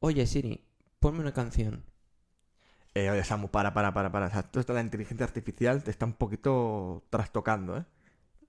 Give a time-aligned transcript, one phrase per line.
[0.00, 0.64] Oye Siri,
[1.00, 1.84] ponme una canción.
[2.94, 4.26] Eh, oye, Samu, para, para, para, para.
[4.26, 7.84] O sea, esto la inteligencia artificial te está un poquito trastocando, ¿eh?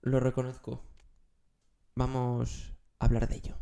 [0.01, 0.81] Lo reconozco.
[1.95, 3.57] Vamos a hablar de ello.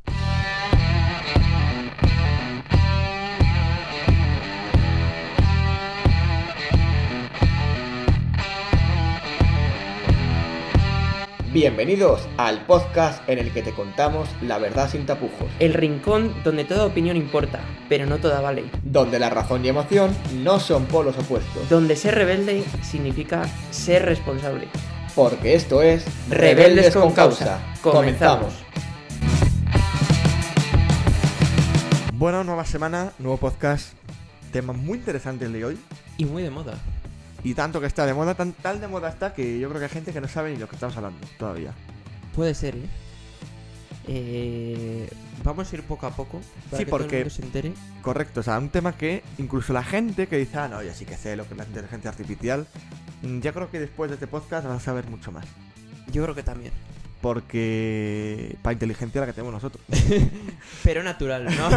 [11.60, 16.66] Bienvenidos al podcast en el que te contamos la verdad sin tapujos, El rincón donde
[16.66, 18.66] toda opinión importa, pero no toda vale.
[18.84, 24.68] donde la razón y emoción no son polos opuestos, Donde ser rebelde significa ser responsable.
[25.16, 27.62] porque esto es Rebeldes con causa.
[27.82, 28.54] Comenzamos.
[32.16, 33.94] Bueno, nueva semana, nuevo podcast.
[34.52, 35.78] Tema muy interesante el de hoy.
[36.18, 36.74] Y muy de moda.
[37.46, 39.86] Y tanto que está de moda, tan, tal de moda está que yo creo que
[39.86, 41.72] hay gente que no sabe ni lo que estamos hablando todavía.
[42.36, 42.86] Puede ser, ¿eh?
[44.08, 45.10] Eh,
[45.44, 46.42] vamos a ir poco a poco.
[46.70, 47.74] Para Sí, que todo el porque- mundo se entere.
[48.02, 51.06] Correcto, o sea, un tema que incluso la gente que dice, ah, no, yo sí
[51.06, 52.68] que sé lo que es la inteligencia artificial,
[53.24, 55.46] mm, ya creo que después de este podcast vas a saber mucho más.
[56.12, 56.74] Yo creo que también.
[57.22, 59.84] Porque para inteligencia la que tenemos nosotros.
[60.84, 61.70] Pero natural, ¿no?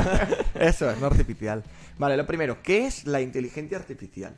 [0.61, 1.63] Eso es, no artificial.
[1.99, 4.35] Vale, lo primero, ¿qué es la inteligencia artificial?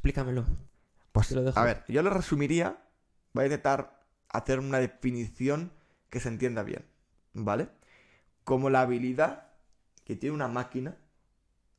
[0.00, 0.46] Explícamelo.
[1.12, 1.58] Pues, Te lo dejo.
[1.58, 2.82] a ver, yo lo resumiría,
[3.34, 5.72] voy a intentar hacer una definición
[6.08, 6.86] que se entienda bien,
[7.34, 7.68] ¿vale?
[8.44, 9.48] Como la habilidad
[10.04, 10.96] que tiene una máquina,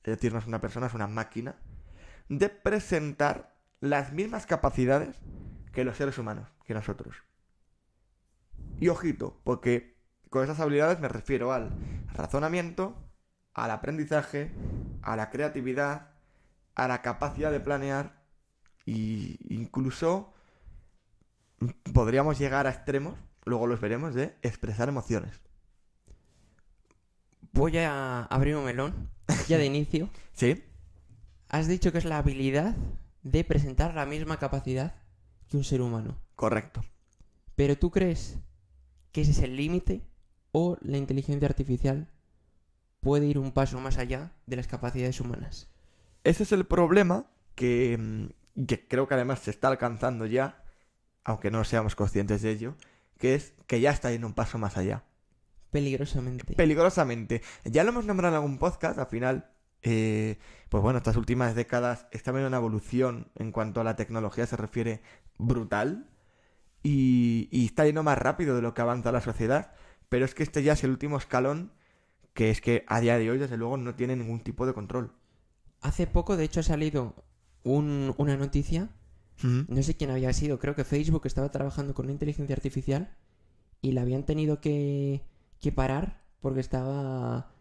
[0.04, 1.56] es decir, no es una persona, es una máquina,
[2.30, 5.16] de presentar las mismas capacidades
[5.74, 7.16] que los seres humanos, que nosotros.
[8.80, 9.98] Y ojito, porque
[10.30, 11.72] con esas habilidades me refiero al
[12.14, 12.96] razonamiento,
[13.56, 14.52] al aprendizaje,
[15.02, 16.11] a la creatividad,
[16.84, 18.22] a la capacidad de planear
[18.86, 20.34] y incluso
[21.94, 25.40] podríamos llegar a extremos, luego los veremos, de expresar emociones.
[27.54, 29.10] Voy a abrir un melón.
[29.48, 30.10] Ya de inicio.
[30.34, 30.64] ¿Sí?
[31.50, 32.76] Has dicho que es la habilidad
[33.24, 34.96] de presentar la misma capacidad
[35.48, 36.18] que un ser humano.
[36.36, 36.82] Correcto.
[37.56, 38.38] Pero tú crees
[39.12, 40.02] que ese es el límite
[40.52, 42.08] o la inteligencia artificial
[43.02, 45.71] puede ir un paso más allá de las capacidades humanas.
[46.24, 50.64] Ese es el problema que, mm, que creo que además se está alcanzando ya,
[51.24, 52.76] aunque no seamos conscientes de ello,
[53.18, 55.04] que es que ya está yendo un paso más allá.
[55.72, 56.54] Peligrosamente.
[56.56, 57.42] Peligrosamente.
[57.64, 59.52] Ya lo hemos nombrado en algún podcast, al final,
[59.84, 60.38] eh,
[60.70, 64.58] pues bueno, estas últimas décadas está habiendo una evolución en cuanto a la tecnología se
[64.58, 65.02] refiere
[65.38, 66.10] brutal
[66.84, 69.74] y, y está yendo más rápido de lo que avanza la sociedad,
[70.10, 71.72] pero es que este ya es el último escalón
[72.34, 75.14] que es que a día de hoy, desde luego, no tiene ningún tipo de control.
[75.82, 77.16] Hace poco, de hecho, ha salido
[77.64, 78.90] un- una noticia.
[79.44, 80.60] No sé quién había sido.
[80.60, 83.16] Creo que Facebook estaba trabajando con una inteligencia artificial
[83.82, 85.26] y la habían tenido que,
[85.60, 87.52] que parar porque estaba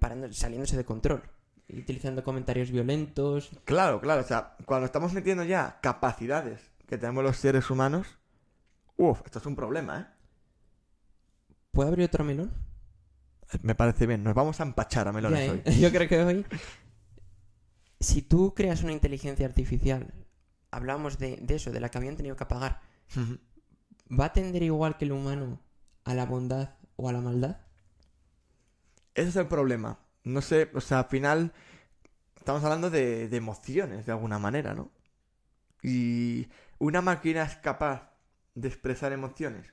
[0.00, 1.22] parando- saliéndose de control.
[1.70, 3.50] Utilizando comentarios violentos.
[3.64, 8.06] Claro, claro, o sea, cuando estamos metiendo ya capacidades que tenemos los seres humanos,
[8.96, 10.06] uff, esto es un problema, ¿eh?
[11.72, 12.50] ¿Puedo abrir otro melón?
[13.60, 15.62] Me parece bien, nos vamos a empachar a melones Ya, hoy.
[15.66, 15.78] ¿eh?
[15.80, 16.46] Yo creo que hoy.
[18.00, 20.12] Si tú creas una inteligencia artificial,
[20.70, 22.80] hablamos de, de eso, de la que habían tenido que apagar,
[24.10, 25.60] ¿va a tender igual que el humano
[26.04, 27.58] a la bondad o a la maldad?
[29.14, 29.98] Ese es el problema.
[30.24, 31.52] No sé, o sea, al final
[32.36, 34.90] estamos hablando de, de emociones de alguna manera, ¿no?
[35.82, 36.48] Y
[36.78, 38.12] una máquina es capaz
[38.54, 39.72] de expresar emociones.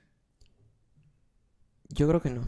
[1.90, 2.44] Yo creo que no.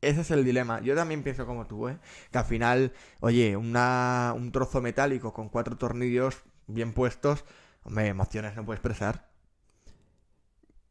[0.00, 0.80] Ese es el dilema.
[0.80, 1.98] Yo también pienso como tú, ¿eh?
[2.30, 7.44] Que al final, oye, una, un trozo metálico con cuatro tornillos bien puestos,
[7.82, 9.28] hombre, emociones no puede expresar.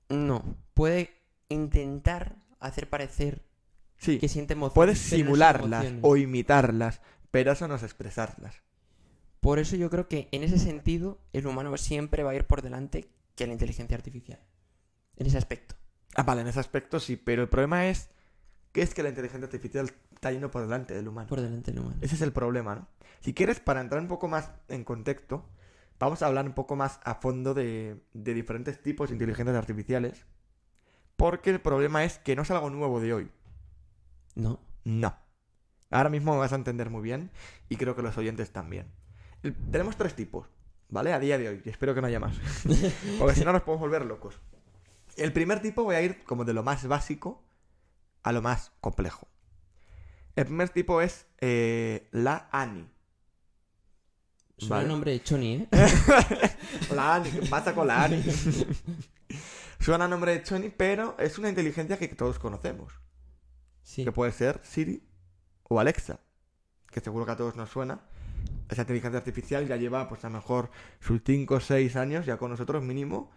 [0.09, 0.57] No.
[0.73, 1.11] Puede
[1.49, 3.43] intentar hacer parecer
[3.97, 4.75] Sí, que siente emociones.
[4.75, 5.99] puedes simularlas emociones.
[6.03, 7.01] o imitarlas,
[7.31, 8.61] pero eso no es expresarlas.
[9.39, 12.61] Por eso yo creo que en ese sentido el humano siempre va a ir por
[12.61, 14.39] delante que la inteligencia artificial.
[15.15, 15.75] En ese aspecto.
[16.15, 18.09] Ah, vale, en ese aspecto sí, pero el problema es
[18.77, 21.27] que es que la inteligencia artificial está yendo por delante del humano.
[21.27, 21.97] Por delante del humano.
[21.99, 22.87] Ese es el problema, ¿no?
[23.21, 25.49] Si quieres, para entrar un poco más en contexto,
[25.97, 30.27] vamos a hablar un poco más a fondo de, de diferentes tipos de inteligencias artificiales.
[31.15, 33.31] Porque el problema es que no es algo nuevo de hoy.
[34.35, 34.59] No.
[34.83, 35.15] No.
[35.89, 37.31] Ahora mismo me vas a entender muy bien
[37.69, 38.85] y creo que los oyentes también.
[39.41, 40.47] El- tenemos tres tipos,
[40.89, 41.13] ¿vale?
[41.13, 42.37] A día de hoy, y espero que no haya más.
[43.17, 44.39] Porque si no nos podemos volver locos.
[45.15, 47.41] El primer tipo voy a ir como de lo más básico
[48.23, 49.27] a lo más complejo.
[50.35, 52.87] El primer tipo es eh, la ANI.
[54.57, 54.83] Suena Vale.
[54.85, 55.67] el nombre de Choni, ¿eh?
[56.95, 58.23] La ANI, ¿qué pasa con la ANI?
[59.79, 62.93] Suena a nombre de Choni, pero es una inteligencia que todos conocemos.
[63.83, 64.03] Sí.
[64.03, 65.03] Que puede ser Siri
[65.63, 66.19] o Alexa.
[66.91, 68.01] Que seguro que a todos nos suena.
[68.69, 72.37] Esa inteligencia artificial ya lleva, pues a lo mejor, sus 5 o 6 años ya
[72.37, 73.31] con nosotros mínimo.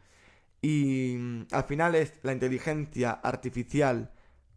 [0.62, 4.12] Y mm, al final es la inteligencia artificial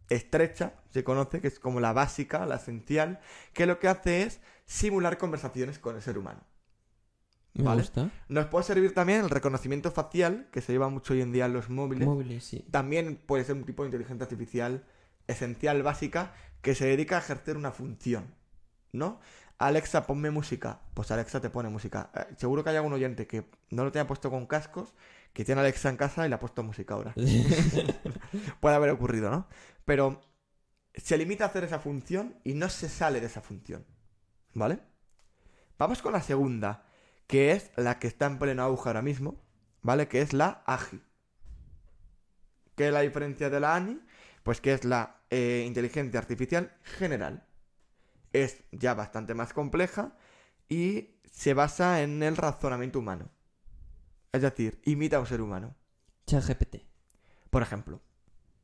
[0.09, 3.19] estrecha, se conoce, que es como la básica, la esencial,
[3.53, 6.41] que lo que hace es simular conversaciones con el ser humano.
[7.53, 7.81] Me Vale.
[7.81, 8.09] gusta.
[8.29, 11.53] Nos puede servir también el reconocimiento facial, que se lleva mucho hoy en día en
[11.53, 12.07] los móviles.
[12.07, 12.65] Móviles, sí.
[12.71, 14.85] También puede ser un tipo de inteligencia artificial
[15.27, 18.33] esencial, básica, que se dedica a ejercer una función,
[18.91, 19.19] ¿no?
[19.57, 20.81] Alexa, ponme música.
[20.93, 22.09] Pues Alexa te pone música.
[22.15, 24.93] Eh, seguro que hay algún oyente que no lo tenga puesto con cascos,
[25.33, 27.13] que tiene Alexa en casa y le ha puesto música ahora.
[28.59, 29.47] Puede haber ocurrido, ¿no?
[29.83, 30.21] Pero
[30.93, 33.85] se limita a hacer esa función y no se sale de esa función,
[34.53, 34.79] ¿vale?
[35.79, 36.85] Vamos con la segunda,
[37.27, 39.43] que es la que está en pleno auge ahora mismo,
[39.81, 40.07] ¿vale?
[40.07, 41.01] Que es la AGI.
[42.75, 43.99] ¿Qué es la diferencia de la ANI?
[44.43, 47.47] Pues que es la eh, inteligencia artificial general.
[48.33, 50.15] Es ya bastante más compleja
[50.69, 53.32] y se basa en el razonamiento humano.
[54.33, 55.75] Es decir, imita a un ser humano.
[56.25, 56.77] ChatGPT.
[57.49, 58.01] Por ejemplo,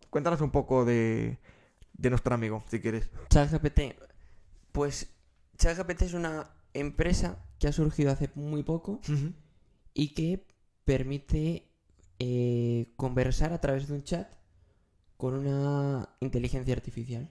[0.10, 1.38] cuéntanos un poco de,
[1.94, 3.10] de nuestro amigo, si quieres.
[3.30, 3.96] ChatGPT.
[4.72, 5.12] Pues
[5.58, 9.00] ChatGPT es una empresa que ha surgido hace muy poco
[9.94, 10.48] y que
[10.86, 11.70] permite
[12.18, 14.28] eh, conversar a través de un chat
[15.18, 17.30] con una inteligencia artificial.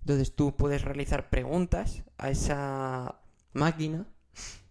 [0.00, 3.20] Entonces tú puedes realizar preguntas a esa
[3.52, 4.06] máquina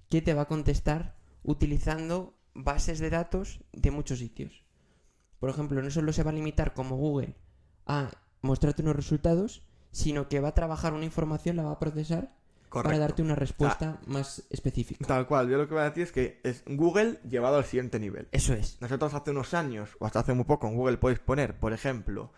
[0.09, 4.63] que te va a contestar utilizando bases de datos de muchos sitios.
[5.39, 7.35] Por ejemplo, no solo se va a limitar como Google
[7.85, 8.09] a
[8.41, 12.33] mostrarte unos resultados, sino que va a trabajar una información, la va a procesar
[12.69, 15.05] para darte una respuesta más específica.
[15.05, 17.99] Tal cual, yo lo que voy a decir es que es Google llevado al siguiente
[17.99, 18.27] nivel.
[18.31, 18.81] Eso es.
[18.81, 22.33] Nosotros hace unos años, o hasta hace muy poco, en Google podéis poner, por ejemplo,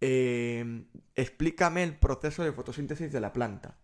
[0.00, 0.84] eh,
[1.14, 3.76] explícame el proceso de fotosíntesis de la planta.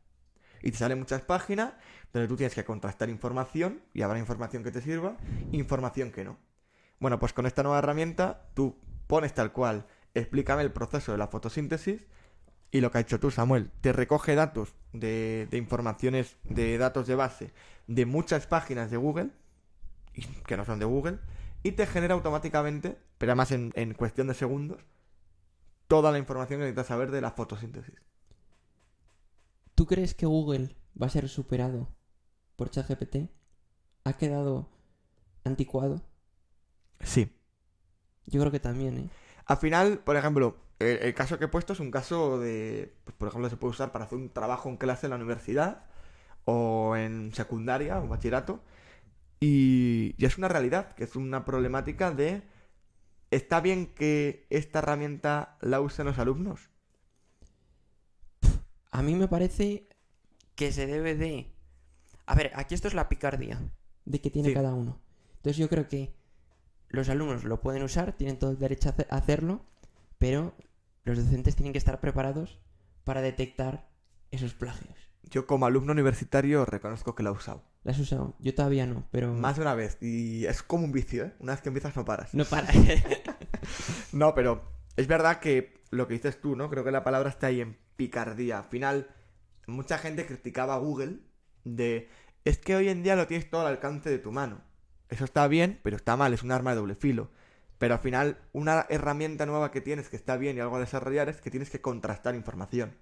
[0.62, 1.74] Y te salen muchas páginas
[2.12, 5.16] donde tú tienes que contrastar información, y habrá información que te sirva,
[5.52, 6.38] información que no.
[7.00, 8.76] Bueno, pues con esta nueva herramienta tú
[9.06, 12.00] pones tal cual, explícame el proceso de la fotosíntesis,
[12.70, 17.14] y lo que ha hecho tú, Samuel, te recoge datos de, informaciones, de datos de
[17.14, 17.52] base,
[17.86, 19.30] de muchas páginas de Google,
[20.46, 21.18] que no son de Google,
[21.62, 24.84] y te genera automáticamente, pero además en cuestión de segundos,
[25.88, 27.94] toda la información que necesitas saber de la fotosíntesis.
[29.74, 31.88] ¿Tú crees que Google va a ser superado
[32.58, 33.30] por ChatGPT?
[34.02, 34.68] ¿Ha quedado
[35.44, 36.02] anticuado?
[37.00, 37.32] Sí.
[38.26, 39.10] Yo creo que también, ¿eh?
[39.46, 43.16] Al final, por ejemplo, el, el caso que he puesto es un caso de, pues,
[43.16, 45.86] por ejemplo, se puede usar para hacer un trabajo en clase en la universidad
[46.44, 48.60] o en secundaria o bachillerato.
[49.38, 52.42] Y, y es una realidad, que es una problemática de...
[53.30, 56.70] ¿Está bien que esta herramienta la usen los alumnos?
[58.90, 59.88] A mí me parece
[60.56, 61.54] que se debe de...
[62.28, 63.58] A ver, aquí esto es la picardía
[64.04, 64.54] de que tiene Sí.
[64.54, 65.00] cada uno.
[65.36, 66.14] Entonces yo creo que
[66.88, 69.64] los alumnos lo pueden usar, tienen todo el derecho a hace- a hacerlo,
[70.18, 70.54] pero
[71.04, 72.58] los docentes tienen que estar preparados
[73.04, 73.88] para detectar
[74.30, 74.94] esos plagios.
[75.24, 77.62] Yo como alumno universitario reconozco que la he usado.
[77.84, 78.34] ¿La has usado?
[78.40, 79.32] Yo todavía no, pero...
[79.34, 79.96] Más de una vez.
[80.02, 81.34] Y es como un vicio, ¿eh?
[81.38, 82.34] Una vez que empiezas no paras.
[82.34, 82.68] No para.
[84.12, 84.62] No, pero
[84.96, 86.70] es verdad que lo que dices tú, ¿no?
[86.70, 88.58] Creo que la palabra está ahí en picardía.
[88.58, 89.08] Al final,
[89.66, 91.18] mucha gente criticaba a Google
[91.76, 92.08] de...
[92.44, 94.62] Es que hoy en día lo tienes todo al alcance de tu mano.
[95.08, 97.30] Eso está bien, pero está mal, es un arma de doble filo.
[97.78, 101.28] Pero al final, una herramienta nueva que tienes que está bien y algo a desarrollar
[101.28, 102.96] es que tienes que contrastar información.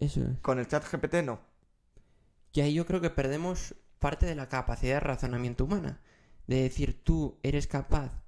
[0.00, 0.40] Eso es.
[0.40, 1.40] Con el chat GPT no.
[2.52, 6.00] Que ahí yo creo que perdemos parte de la capacidad de razonamiento humana.
[6.46, 8.22] De decir, tú eres capaz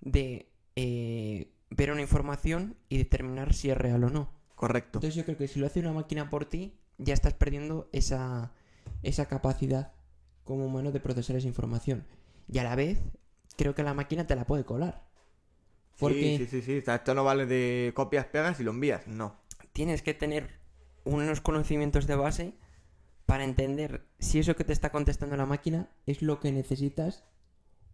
[0.00, 4.30] de eh, ver una información y determinar si es real o no.
[4.54, 4.98] Correcto.
[4.98, 8.52] Entonces yo creo que si lo hace una máquina por ti, ya estás perdiendo esa,
[9.02, 9.92] esa capacidad
[10.44, 12.06] como humano de procesar esa información.
[12.48, 12.98] Y a la vez,
[13.56, 15.08] creo que la máquina te la puede colar.
[15.98, 16.90] Porque Sí, sí, sí, sí.
[16.90, 19.06] Esto no vale de copias, pegas y lo envías.
[19.06, 19.36] No.
[19.72, 20.60] tienes que tener
[21.04, 22.54] unos conocimientos de base
[23.26, 27.24] para entender si eso que te está contestando la máquina es lo que necesitas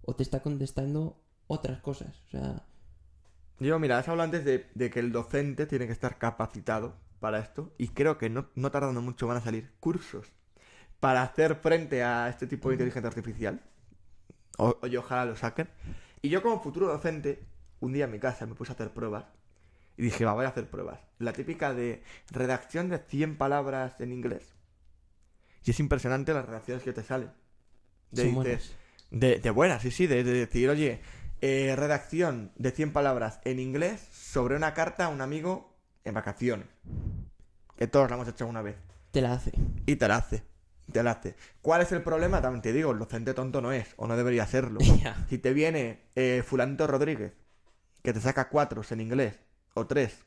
[0.02, 2.20] o te está contestando otras cosas.
[2.26, 2.66] O sea,
[3.60, 7.38] Yo, mira, has hablado antes de, de que el docente tiene que estar capacitado para
[7.40, 10.32] esto y creo que no, no tardando mucho van a salir cursos
[11.00, 13.60] para hacer frente a este tipo de inteligencia artificial.
[14.58, 15.68] O, y ojalá lo saquen.
[16.22, 17.44] Y yo como futuro docente,
[17.80, 19.24] un día en mi casa me puse a hacer pruebas
[19.96, 21.00] y dije, va, voy a hacer pruebas.
[21.18, 24.54] La típica de redacción de 100 palabras en inglés.
[25.64, 27.30] Y es impresionante las redacciones que te salen.
[28.10, 28.76] De, dices- buenas.
[29.10, 31.00] de, de buenas, sí, sí, de, de decir, oye,
[31.40, 36.66] eh, redacción de 100 palabras en inglés sobre una carta a un amigo en vacaciones.
[37.76, 38.76] Que todos la hemos hecho una vez.
[39.12, 39.52] Te la hace.
[39.86, 40.42] Y te la hace.
[40.92, 41.36] Te la hace.
[41.60, 42.40] ¿Cuál es el problema?
[42.40, 44.46] También te digo, el docente tonto no es, o no debería.
[45.02, 45.26] Ya.
[45.28, 47.34] Si te viene eh, Fulanito Rodríguez,
[48.02, 49.38] que te saca cuatro en inglés,
[49.74, 50.24] o tres,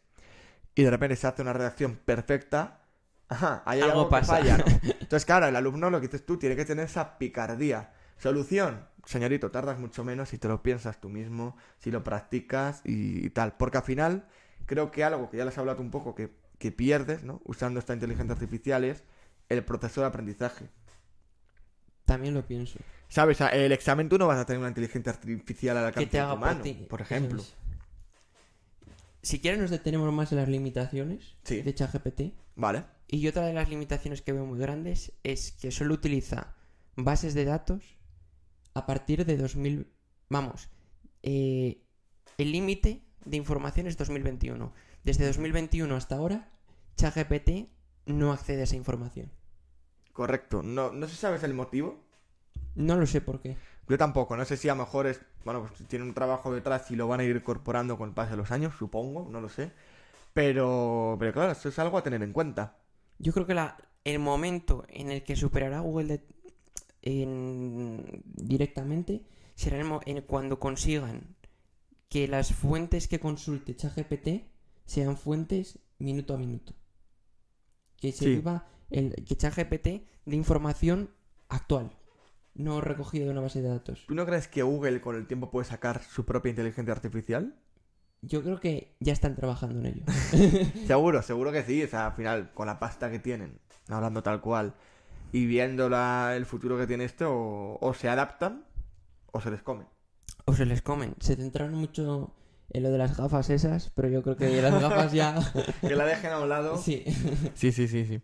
[0.75, 2.81] y de repente se hace una redacción perfecta,
[3.29, 4.37] ajá, hay Algo algo, que pasa.
[4.37, 4.65] falla, ¿no?
[5.01, 7.93] Entonces, claro, el alumno, lo que dices tú, tiene que tener esa picardía.
[8.17, 13.25] Solución, señorito, tardas mucho menos si te lo piensas tú mismo, si lo practicas y,
[13.25, 13.57] y tal.
[13.57, 14.27] Porque al final,
[14.65, 17.41] creo que algo que ya les he hablado un poco, que, que pierdes, ¿no?
[17.45, 19.03] Usando esta inteligencia artificial es
[19.51, 20.69] el proceso de aprendizaje.
[22.05, 22.79] También lo pienso.
[23.07, 23.39] ¿Sabes?
[23.41, 26.31] El examen tú no vas a tener una inteligencia artificial al Que alcance te haga
[26.31, 26.73] por mano, ti.
[26.89, 27.41] por ejemplo.
[27.41, 27.53] es.
[29.21, 31.61] Si quieres nos detenemos más en las limitaciones Sí.
[31.61, 32.21] de ChatGPT.
[32.55, 32.85] Vale.
[33.07, 36.55] Y otra de las limitaciones que veo muy grandes es que solo utiliza
[36.95, 37.83] bases de datos
[38.73, 39.87] a partir de 2000...
[40.29, 40.69] Vamos,
[41.23, 41.83] eh,
[42.37, 44.73] el límite de información es 2021.
[45.03, 46.49] Desde 2021 hasta ahora,
[46.95, 47.69] ChatGPT
[48.05, 49.31] no accede a esa información.
[50.13, 50.61] Correcto.
[50.63, 51.99] No, no sé si sabes el motivo.
[52.75, 53.57] No lo sé por qué.
[53.87, 54.35] Yo tampoco.
[54.37, 55.19] No sé si a lo mejor es.
[55.43, 58.31] Bueno, pues tiene un trabajo detrás y lo van a ir incorporando con el paso
[58.31, 59.27] de los años, supongo.
[59.29, 59.71] No lo sé.
[60.33, 61.17] Pero.
[61.19, 62.77] Pero claro, eso es algo a tener en cuenta.
[63.19, 66.27] Yo creo que la, el momento en el que superará Google de-
[67.01, 69.25] en- directamente
[69.55, 71.35] será el en cuando consigan
[72.09, 74.43] que las fuentes que consulte ChatGPT
[74.85, 76.73] sean fuentes minuto a minuto.
[77.97, 78.35] Que se Sí.
[78.35, 79.87] viva el que ChatGPT
[80.25, 81.09] de información
[81.49, 81.91] actual,
[82.53, 84.05] no recogida de una base de datos.
[84.07, 87.55] ¿Tú no crees que Google con el tiempo puede sacar su propia inteligencia artificial?
[88.21, 90.05] Yo creo que ya están trabajando en ello.
[90.87, 91.81] Seguro, seguro que sí.
[91.83, 94.75] O sea, al final, con la pasta que tienen, hablando tal cual,
[95.31, 98.65] y viendo la- el futuro que tiene esto, o, o se adaptan
[99.31, 99.85] o se les come.
[100.45, 101.15] O se les comen.
[101.19, 102.35] Se centraron mucho
[102.69, 105.35] en lo de las gafas esas, pero yo creo que las gafas ya...
[105.81, 106.77] Que la dejen a un lado.
[106.77, 107.03] sí.
[107.55, 108.05] sí, sí, sí.
[108.05, 108.21] sí.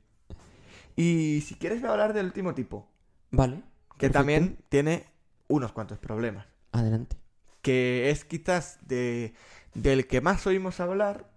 [0.97, 2.89] Y si quieres voy a hablar del último tipo,
[3.31, 3.57] Vale.
[3.97, 4.13] que perfecto.
[4.19, 5.05] también tiene
[5.47, 6.47] unos cuantos problemas.
[6.73, 7.15] Adelante.
[7.61, 9.33] que es quizás de,
[9.73, 11.29] del que más oímos hablar,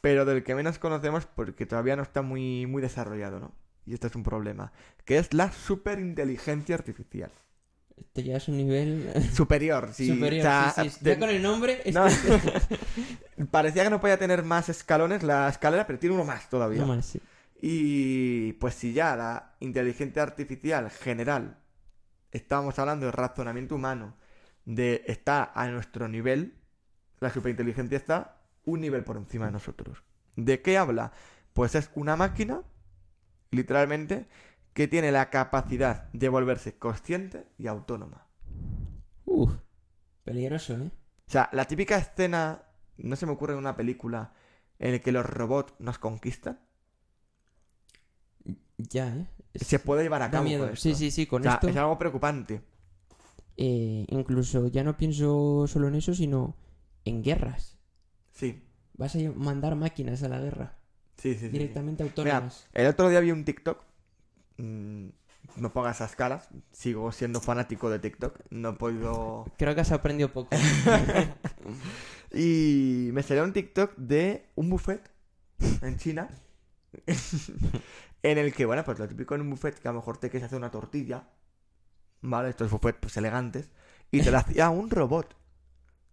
[0.00, 3.52] pero del que menos conocemos porque todavía no está muy, muy desarrollado, ¿no?
[3.86, 4.72] Y este es un problema,
[5.04, 7.30] que es la superinteligencia artificial.
[7.96, 10.08] Esto ya es un nivel Superior, sí.
[10.08, 10.40] superior.
[10.46, 11.82] o sea, sí, Ya con el nombre...
[11.92, 12.06] no,
[13.50, 16.80] parecía que no podía tener más escalones la escalera, pero tiene uno más todavía.
[16.80, 17.20] No más, sí.
[17.66, 21.56] Y pues si ya la inteligencia artificial general,
[22.30, 24.18] estábamos hablando de razonamiento humano,
[24.66, 26.58] de está a nuestro nivel,
[27.20, 30.02] la superinteligencia está un nivel por encima de nosotros.
[30.36, 31.12] ¿De qué habla?
[31.54, 32.60] Pues es una máquina,
[33.50, 34.28] literalmente,
[34.74, 38.26] que tiene la capacidad de volverse consciente y autónoma.
[39.24, 39.54] Uf.
[40.22, 40.90] Peligroso, ¿eh?
[41.26, 42.64] O sea, la típica escena,
[42.98, 44.34] no se me ocurre en una película
[44.78, 46.60] en la que los robots nos conquistan,
[48.78, 49.26] Ya, ¿eh?
[49.52, 50.44] Es- se puede llevar a Da cabo.
[50.44, 50.66] miedo.
[50.66, 50.98] con Sí, esto.
[50.98, 51.26] sí, sí.
[51.26, 51.68] Con O sea, esto...
[51.68, 52.60] es algo preocupante.
[53.56, 56.56] eh, incluso ya no pienso solo en eso, sino
[57.04, 57.78] en guerras.
[58.32, 58.60] Sí,
[58.96, 60.76] Vas a mandar máquinas a la guerra.
[61.18, 61.38] sí, sí.
[61.40, 61.48] sí, sí.
[61.50, 62.68] directamente Mira, autónomas.
[62.72, 63.82] el otro día vi un TikTok.
[64.58, 65.06] mm,
[65.56, 66.48] no pongas esas caras.
[66.72, 68.40] Sigo siendo fanático de TikTok.
[68.50, 69.44] No he podido.
[69.58, 70.50] Creo que has aprendido poco.
[72.32, 75.08] Y me salió un TikTok de un buffet
[75.82, 76.28] en China.
[78.24, 80.30] en el que, bueno, pues lo típico en un buffet que a lo mejor te
[80.30, 81.24] quieres hacer una tortilla.
[82.22, 82.48] ¿Vale?
[82.48, 83.68] Estos buffets pues elegantes.
[84.10, 85.36] Y te la hacía un robot.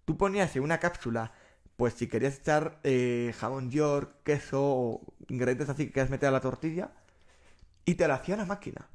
[0.04, 1.32] Tú ponías en una cápsula,
[1.78, 6.34] pues si querías echar eh, jamón york, queso o ingredientes así que quieras meter a
[6.34, 6.92] la tortilla.
[7.86, 8.90] Y te la hacía la máquina.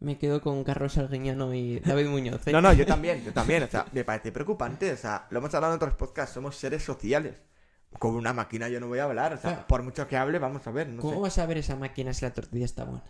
[0.00, 2.44] Me quedo con Carlos Arguiñano y David Muñoz.
[2.48, 2.52] ¿eh?
[2.52, 3.62] No, no, yo también, yo también.
[3.62, 4.92] O sea, me parece preocupante.
[4.92, 7.36] O sea, lo hemos hablado en otros podcasts, somos seres sociales.
[7.98, 9.34] Con una máquina yo no voy a hablar.
[9.34, 9.66] O sea, Claro.
[9.68, 10.88] por mucho que hable, vamos a ver.
[10.88, 11.20] No ¿Cómo sé.
[11.20, 13.04] vas a ver esa máquina si la tortilla está buena?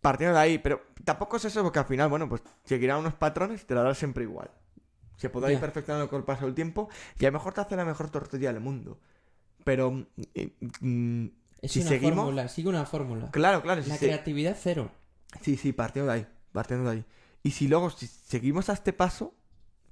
[0.00, 3.62] Partiendo de ahí, pero tampoco es eso porque al final, bueno, pues seguirá unos patrones
[3.62, 4.50] y te la dará siempre igual.
[5.16, 7.74] Se podrá ir perfeccionando con el paso del tiempo y a lo mejor te hace
[7.76, 9.00] la mejor tortilla del mundo.
[9.64, 11.26] Pero eh, mm,
[11.62, 12.16] Es si una seguimos.
[12.24, 13.30] fórmula, sigue una fórmula.
[13.30, 13.82] Claro, claro.
[13.82, 14.90] Si La se- creatividad cero.
[15.40, 17.04] Sí, sí, partiendo de ahí, partiendo de ahí.
[17.42, 19.34] Y si luego si seguimos a este paso,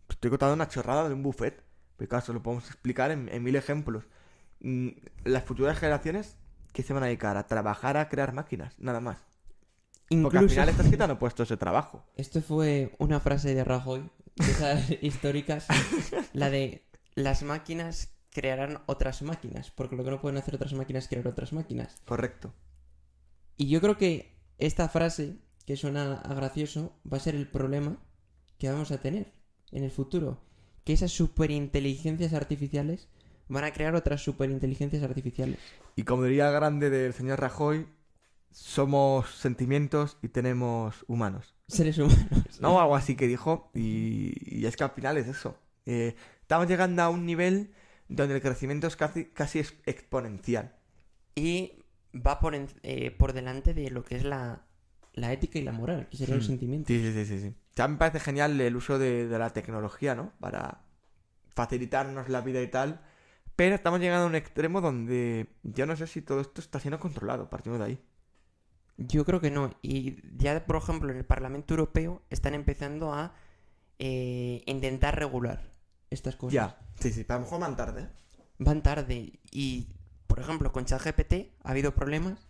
[0.07, 1.63] pues estoy contando una chorrada de un buffet,
[1.97, 4.05] porque claro, eso lo podemos explicar en, en mil ejemplos.
[4.61, 4.89] mm,
[5.25, 6.37] las futuras generaciones
[6.73, 9.19] que se van a dedicar a trabajar a crear máquinas, nada más.
[10.21, 12.05] Porque al Incluso, final estás quitando puestos de trabajo.
[12.17, 15.75] esto fue una frase de Rajoy, de esas históricas,
[16.33, 21.05] la de las máquinas crearán otras máquinas, porque lo que no pueden hacer otras máquinas
[21.05, 22.03] es crear otras máquinas.
[22.07, 22.55] Correcto.
[23.57, 27.99] Y yo creo que esta frase, que suena a gracioso, va a ser el problema
[28.59, 29.33] que vamos a tener
[29.73, 30.41] en el futuro.
[30.85, 33.09] Que esas superinteligencias artificiales
[33.49, 35.59] van a crear otras superinteligencias artificiales.
[35.97, 37.87] Y como diría grande del señor Rajoy,
[38.51, 41.55] somos sentimientos y tenemos humanos.
[41.69, 42.61] Seres humanos.
[42.61, 42.81] ¿No?
[42.81, 43.71] Algo así que dijo.
[43.75, 45.59] Y, y es que al final es eso.
[45.87, 47.71] Eh, estamos llegando a un nivel
[48.09, 50.75] donde el crecimiento es casi, casi es exponencial.
[51.35, 51.73] Y
[52.15, 54.63] va por, en- eh, por delante de lo que es la,
[55.15, 56.51] la ética y la moral, que serían los Hmm.
[56.53, 56.89] sentimientos.
[56.89, 60.33] Sí, sí, sí, sí, Ya me parece genial el uso de, de la tecnología, ¿no?
[60.41, 60.83] Para
[61.55, 63.01] facilitarnos la vida y tal.
[63.57, 66.99] Pero estamos llegando a un extremo donde yo no sé si todo esto está siendo
[66.99, 68.01] controlado, partiendo de ahí.
[68.97, 69.71] Yo creo que no.
[69.83, 73.35] Y ya, por ejemplo, en el Parlamento Europeo están empezando a
[73.99, 75.63] eh, intentar regular
[76.11, 76.55] estas cosas.
[76.55, 78.03] Ya, sí, sí, pero a lo mejor van tarde.
[78.03, 78.09] ¿eh?
[78.59, 79.41] Van tarde.
[79.51, 79.89] Y,
[80.27, 82.47] por ejemplo, con ChatGPT ha habido problemas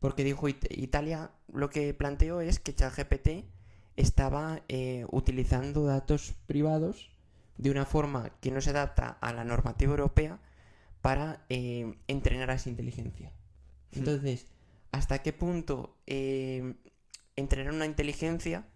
[0.00, 3.44] porque dijo It- Italia, lo que planteó es que ChatGPT
[3.96, 7.10] estaba eh, utilizando datos privados
[7.56, 10.40] de una forma que no se adapta a la normativa europea
[11.00, 13.32] para eh, entrenar a esa inteligencia.
[13.92, 14.46] Entonces,
[14.90, 16.74] ¿hasta qué punto eh,
[17.36, 18.66] entrenar una inteligencia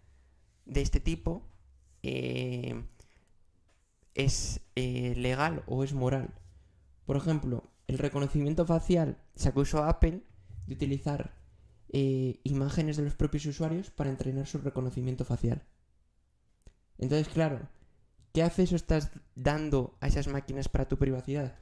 [0.67, 1.49] de este tipo
[2.03, 2.85] eh,
[4.15, 6.35] es legal o es moral?
[7.07, 10.23] Por ejemplo, el reconocimiento facial se acusó a Apple
[10.67, 11.38] de utilizar
[11.91, 15.63] eh, imágenes de los propios usuarios para entrenar su reconocimiento facial.
[16.99, 17.61] Entonces, claro,
[18.33, 21.57] ¿qué acceso estás dando a esas máquinas para tu privacidad?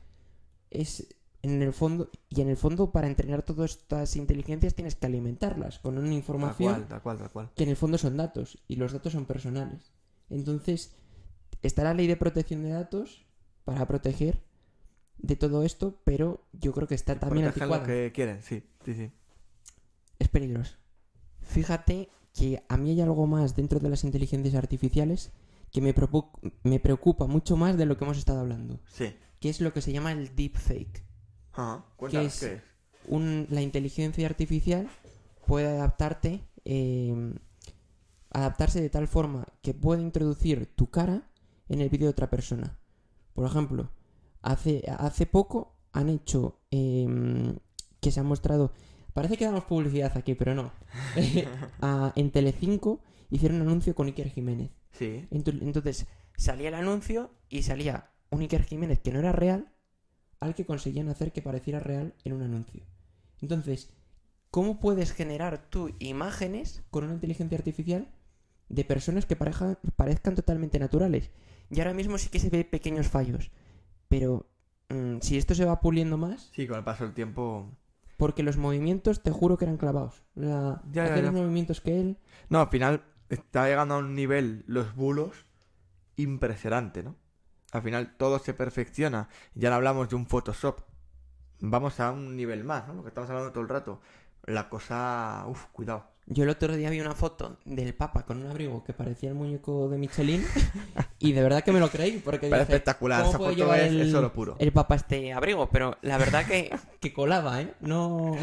[0.71, 1.07] Es
[1.43, 5.79] en el fondo, y en el fondo, para entrenar todas estas inteligencias tienes que alimentarlas
[5.79, 7.51] con una Tal información cual, tal cual, tal cual.
[7.55, 9.93] que en el fondo son datos y los datos son personales.
[10.29, 10.97] Entonces,
[11.63, 13.27] está la ley de protección de datos
[13.65, 14.43] para proteger
[15.19, 17.87] de todo esto, pero yo creo que está también Protegen lo anticuada.
[17.87, 19.13] que quieren, sí, sí, sí.
[20.19, 20.77] Es peligroso.
[21.41, 25.33] Fíjate que a mí hay algo más dentro de las inteligencias artificiales
[25.73, 25.95] que me,
[26.65, 29.15] me preocupa mucho más de lo que hemos estado hablando, Sí.
[29.41, 31.05] que es lo que se llama el deepfake.
[31.53, 31.85] Ajá.
[31.97, 32.41] Cuéntanos es?
[32.41, 32.63] qué es.
[33.09, 34.89] un- la inteligencia artificial
[35.47, 37.35] puede adaptarte, eh,
[38.31, 41.31] adaptarse de tal forma que puede introducir tu cara
[41.69, 42.79] en el vídeo de otra persona.
[43.35, 43.91] Por ejemplo,
[44.43, 47.57] hace, hace poco han hecho eh,
[48.01, 48.73] que se ha mostrado,
[49.17, 50.71] parece que damos publicidad aquí, pero no.
[51.81, 53.01] Ah, en Telecinco
[53.31, 54.71] hicieron un anuncio con Iker Jiménez.
[54.93, 55.27] Sí.
[55.33, 59.73] Ento- Entonces salía el anuncio y salía un Iker Jiménez que no era real
[60.41, 62.83] al que conseguían hacer que pareciera real en un anuncio.
[63.41, 63.91] Entonces,
[64.51, 68.07] ¿cómo puedes generar tú imágenes con una inteligencia artificial
[68.69, 71.31] de personas que pareja- parezcan totalmente naturales?
[71.71, 73.51] Y ahora mismo sí que se ve pequeños fallos,
[74.09, 74.47] pero
[74.91, 77.71] mm, si esto se va puliendo más, Sí, con el paso del tiempo.
[78.17, 80.23] Porque los movimientos te juro que eran clavados.
[80.37, 81.17] Hacer ya.
[81.23, 85.47] los movimientos que él, No, al final está llegando a un nivel, los bulos,
[86.17, 87.17] impresionante, ¿no?
[87.73, 89.29] Al final todo se perfecciona.
[89.55, 90.81] Ya no hablamos de un Photoshop.
[91.61, 92.95] Vamos a un nivel más, ¿no?
[92.95, 94.01] Lo que estamos hablando todo el rato.
[94.45, 95.45] La cosa...
[95.49, 96.16] Uf, cuidado.
[96.29, 99.37] Yo el otro día vi una foto del Papa con un abrigo que parecía el
[99.37, 100.45] muñeco de Michelin
[101.21, 103.79] y de verdad que me lo creí porque dije, espectacular, ¿cómo esa puede foto llevar
[103.81, 104.57] es- el, es oro puro.
[104.59, 105.69] el Papa este abrigo?
[105.71, 107.75] Pero la verdad que, que colaba, ¿eh?
[107.81, 108.37] No...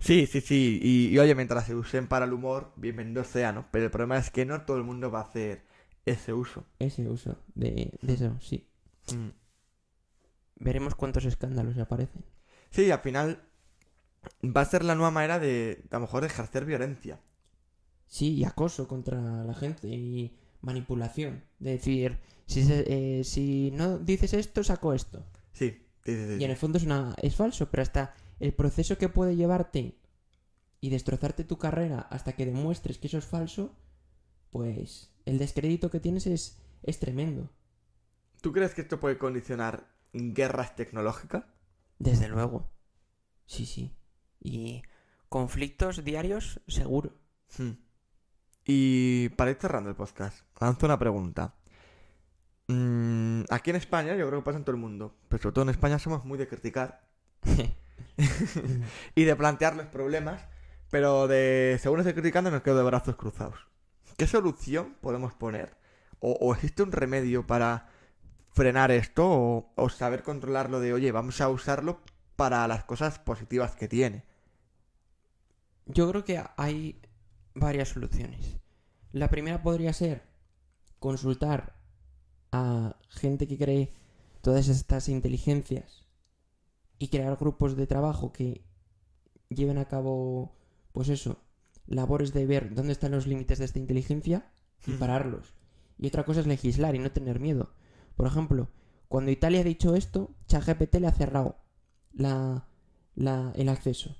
[0.00, 0.80] Sí, sí, sí.
[0.82, 3.66] Y, y, oye, mientras se usen para el humor, bienvenido sea, ¿no?
[3.70, 5.62] Pero el problema es que no todo el mundo va a hacer
[6.06, 6.64] ese uso.
[6.80, 8.66] Ese uso de, de eso, sí.
[9.14, 9.28] Mm.
[10.56, 12.24] Veremos cuántos escándalos aparecen.
[12.70, 13.42] Sí, al final
[14.44, 17.20] va a ser la nueva manera de, a lo mejor, de ejercer violencia.
[18.08, 21.44] Sí, y acoso contra la gente y manipulación.
[21.58, 25.24] De decir, si, se- eh, si no dices esto, saco esto.
[25.52, 25.70] Sí,
[26.04, 26.26] sí, sí.
[26.26, 29.36] sí, Y en el fondo es, una, es falso, pero hasta el proceso que puede
[29.36, 29.98] llevarte
[30.80, 33.74] y destrozarte tu carrera hasta que demuestres que eso es falso,
[34.50, 37.50] pues el descrédito que tienes es, es tremendo.
[38.40, 41.44] ¿Tú crees que esto puede condicionar guerras tecnológicas?
[41.98, 42.70] Desde luego.
[43.46, 43.92] Sí, sí.
[44.40, 44.82] Y
[45.28, 47.12] conflictos diarios, seguro.
[47.58, 47.72] Hmm.
[48.70, 51.54] Y para ir cerrando el podcast, lanzo una pregunta.
[52.66, 55.62] Mm, aquí en España, yo creo que pasa en todo el mundo, pero sobre todo
[55.62, 57.08] en España somos muy de criticar
[59.14, 60.44] y de plantear los problemas,
[60.90, 63.58] pero de según estoy criticando nos quedo de brazos cruzados.
[64.18, 65.78] ¿Qué solución podemos poner?
[66.20, 67.88] ¿O, o existe un remedio para
[68.52, 69.26] frenar esto?
[69.26, 72.02] O, o saber controlarlo de, oye, vamos a usarlo,
[72.36, 74.26] para las cosas positivas que tiene.
[75.86, 77.00] Yo creo que hay
[77.58, 78.58] varias soluciones.
[79.12, 80.22] La primera podría ser
[80.98, 81.76] consultar
[82.52, 83.92] a gente que cree
[84.42, 86.06] todas estas inteligencias
[86.98, 88.64] y crear grupos de trabajo que
[89.48, 90.56] lleven a cabo,
[90.92, 91.42] pues eso,
[91.86, 94.50] labores de ver dónde están los límites de esta inteligencia
[94.86, 95.54] y pararlos.
[95.98, 97.72] Y otra cosa es legislar y no tener miedo.
[98.16, 98.68] Por ejemplo,
[99.08, 101.56] cuando Italia ha dicho esto, ChatGPT le ha cerrado
[102.12, 102.66] la,
[103.16, 104.16] el acceso.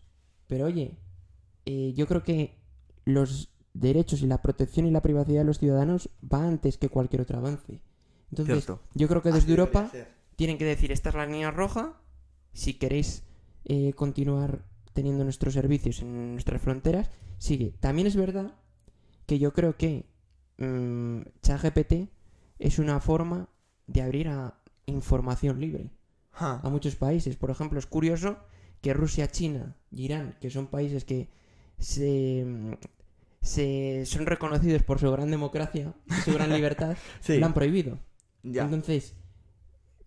[0.47, 0.99] Pero oye,
[1.67, 2.58] eh, yo creo que
[3.09, 7.23] los derechos y la protección y la privacidad de los ciudadanos va antes que cualquier
[7.23, 7.81] otro avance.
[8.31, 9.91] Entonces, yo creo que desde Europa
[10.37, 12.01] tienen que decir, esta es la línea roja,
[12.53, 13.23] si queréis
[13.65, 17.75] eh, continuar teniendo nuestros servicios en nuestras fronteras, sigue.
[17.81, 18.53] También es verdad
[19.27, 20.05] que yo creo que
[20.59, 22.11] mmm, ChatGPT
[22.59, 23.49] es una forma
[23.87, 25.93] de abrir a información libre
[26.33, 27.37] a muchos países.
[27.37, 28.37] Por ejemplo, es curioso
[28.83, 31.31] que Rusia, China y Irán, que son países que
[31.79, 32.45] se,
[33.41, 36.97] se son reconocidos por su gran democracia, su gran libertad,
[37.29, 37.99] lo han prohibido.
[38.43, 39.15] Entonces,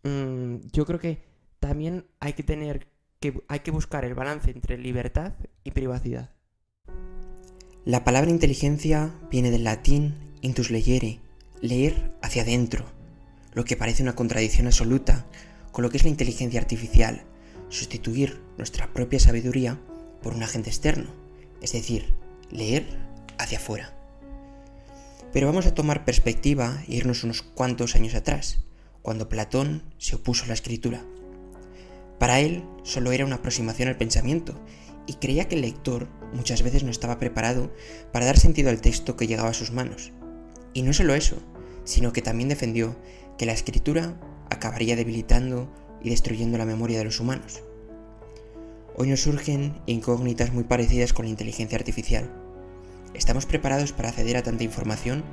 [0.03, 1.23] mm, yo creo que
[1.59, 2.87] también hay que tener
[3.19, 6.31] que hay que buscar el balance entre libertad y privacidad.
[7.85, 11.19] La palabra inteligencia viene del latín intus legere,
[11.61, 12.85] leer hacia adentro,
[13.53, 15.25] lo que parece una contradicción absoluta
[15.71, 17.23] con lo que es la inteligencia artificial,
[17.69, 19.79] sustituir nuestra propia sabiduría
[20.21, 21.11] por un agente externo,
[21.61, 22.13] es decir,
[22.49, 22.85] leer
[23.41, 23.93] hacia afuera.
[25.33, 28.59] Pero vamos a tomar perspectiva e irnos unos cuantos años atrás,
[29.01, 31.03] cuando Platón se opuso a la escritura.
[32.19, 34.59] Para él solo era una aproximación al pensamiento
[35.07, 37.73] y creía que el lector muchas veces no estaba preparado
[38.11, 40.11] para dar sentido al texto que llegaba a sus manos.
[40.73, 41.37] Y no solo eso,
[41.83, 42.95] sino que también defendió
[43.37, 45.71] que la escritura acabaría debilitando
[46.03, 47.63] y destruyendo la memoria de los humanos.
[48.95, 52.29] Hoy nos surgen incógnitas muy parecidas con la inteligencia artificial.
[53.13, 55.23] ¿Estamos preparados para acceder a tanta información?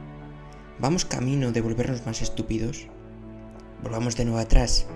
[0.80, 2.88] ¿Vamos camino de volvernos más estúpidos?
[3.84, 4.86] Volvamos de nuevo atrás.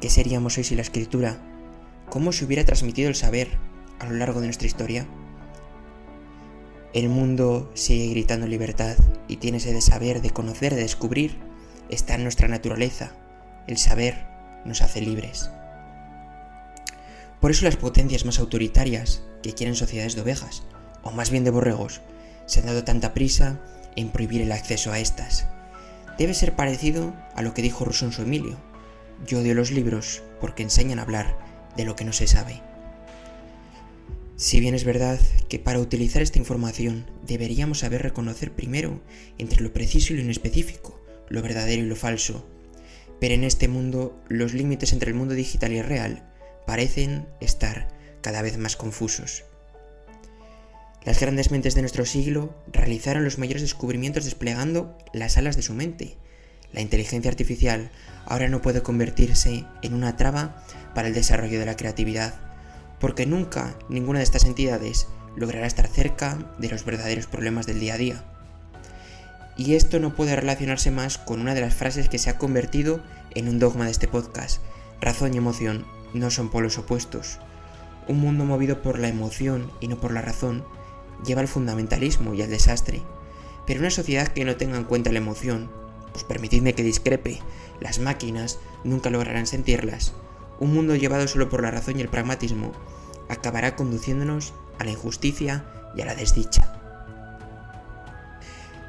[0.00, 1.42] ¿Qué seríamos hoy si la escritura?
[2.08, 3.58] ¿Cómo se hubiera transmitido el saber
[3.98, 5.08] a lo largo de nuestra historia?
[6.92, 11.36] El mundo sigue gritando libertad y tiene ese de saber, de conocer, de descubrir.
[11.88, 13.10] Está en nuestra naturaleza.
[13.66, 14.26] El saber
[14.64, 15.50] nos hace libres.
[17.40, 20.62] Por eso las potencias más autoritarias, que quieren sociedades de ovejas,
[21.02, 22.02] o más bien de borregos,
[22.50, 23.60] se han dado tanta prisa
[23.94, 25.46] en prohibir el acceso a estas.
[26.18, 28.58] Debe ser parecido a lo que dijo su Emilio.
[29.24, 31.38] Yo odio los libros porque enseñan a hablar
[31.76, 32.60] de lo que no se sabe.
[34.34, 39.00] Si bien es verdad que para utilizar esta información deberíamos saber reconocer primero
[39.38, 42.44] entre lo preciso y lo inespecífico, lo verdadero y lo falso,
[43.20, 46.28] pero en este mundo los límites entre el mundo digital y el real
[46.66, 47.86] parecen estar
[48.22, 49.44] cada vez más confusos.
[51.04, 55.72] Las grandes mentes de nuestro siglo realizaron los mayores descubrimientos desplegando las alas de su
[55.72, 56.18] mente.
[56.74, 57.90] La inteligencia artificial
[58.26, 60.62] ahora no puede convertirse en una traba
[60.94, 62.34] para el desarrollo de la creatividad,
[63.00, 67.94] porque nunca ninguna de estas entidades logrará estar cerca de los verdaderos problemas del día
[67.94, 68.24] a día.
[69.56, 73.02] Y esto no puede relacionarse más con una de las frases que se ha convertido
[73.34, 74.60] en un dogma de este podcast.
[75.00, 77.38] Razón y emoción no son polos opuestos.
[78.06, 80.64] Un mundo movido por la emoción y no por la razón
[81.24, 83.02] lleva al fundamentalismo y al desastre.
[83.66, 85.70] Pero una sociedad que no tenga en cuenta la emoción,
[86.12, 87.40] pues permitidme que discrepe,
[87.80, 90.12] las máquinas nunca lograrán sentirlas.
[90.58, 92.72] Un mundo llevado solo por la razón y el pragmatismo
[93.28, 95.64] acabará conduciéndonos a la injusticia
[95.96, 96.76] y a la desdicha.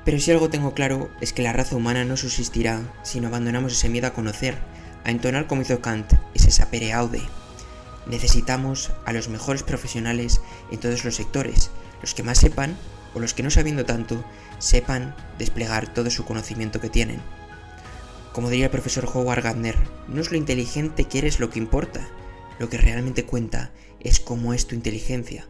[0.04, 3.74] Pero si algo tengo claro es que la raza humana no subsistirá si no abandonamos
[3.74, 4.58] ese miedo a conocer,
[5.04, 7.22] a entonar como hizo Kant, ese sapere aude.
[8.08, 10.41] Necesitamos a los mejores profesionales
[10.72, 11.70] en todos los sectores,
[12.02, 12.76] los que más sepan
[13.14, 14.24] o los que no sabiendo tanto
[14.60, 17.20] sepan desplegar todo su conocimiento que tienen.
[18.34, 19.76] Como diría el profesor Howard Gardner,
[20.08, 22.08] no es lo inteligente que eres lo que importa,
[22.60, 25.48] lo que realmente cuenta es cómo es tu inteligencia.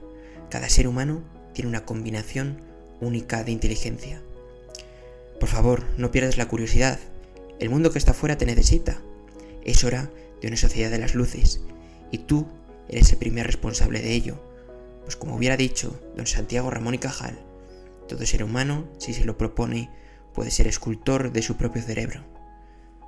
[0.49, 1.21] Cada ser humano
[1.53, 2.61] tiene una combinación
[2.99, 4.21] única de inteligencia.
[5.39, 6.99] Por favor, no pierdas la curiosidad.
[7.59, 9.01] El mundo que está afuera te necesita.
[9.63, 10.09] Es hora
[10.41, 11.61] de una sociedad de las luces,
[12.11, 12.47] y tú
[12.89, 14.41] eres el primer responsable de ello.
[15.03, 17.39] Pues como hubiera dicho don Santiago Ramón y Cajal,
[18.07, 19.89] todo ser humano, si se lo propone,
[20.33, 22.25] puede ser escultor de su propio cerebro.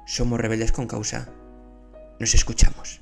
[0.06, 1.30] Somos rebeldes con causa.
[2.20, 3.02] Nos escuchamos.